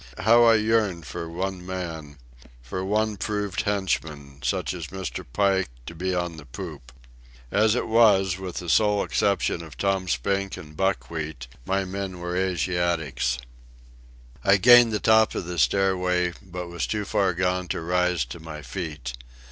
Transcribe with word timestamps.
How 0.17 0.45
I 0.45 0.55
yearned 0.55 1.05
for 1.05 1.29
one 1.29 1.63
man, 1.63 2.17
for 2.63 2.83
one 2.83 3.17
proved 3.17 3.61
henchman, 3.61 4.39
such 4.41 4.73
as 4.73 4.87
Mr. 4.87 5.23
Pike, 5.31 5.69
to 5.85 5.93
be 5.93 6.15
on 6.15 6.37
the 6.37 6.45
poop! 6.47 6.91
As 7.51 7.75
it 7.75 7.85
was, 7.87 8.39
with 8.39 8.55
the 8.55 8.67
sole 8.67 9.03
exception 9.03 9.63
of 9.63 9.77
Tom 9.77 10.07
Spink 10.07 10.57
and 10.57 10.75
Buckwheat, 10.75 11.45
my 11.67 11.85
men 11.85 12.17
were 12.17 12.35
Asiatics. 12.35 13.37
I 14.43 14.57
gained 14.57 14.91
the 14.91 14.99
top 14.99 15.35
of 15.35 15.45
the 15.45 15.59
stairway, 15.59 16.33
but 16.41 16.67
was 16.67 16.87
too 16.87 17.05
far 17.05 17.35
gone 17.35 17.67
to 17.67 17.79
rise 17.79 18.25
to 18.25 18.39
my 18.39 18.63
feet. 18.63 19.13